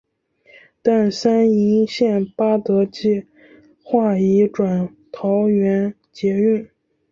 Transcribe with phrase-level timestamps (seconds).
[0.81, 3.27] 但三莺线八德计
[3.83, 6.67] 画移转桃园捷运。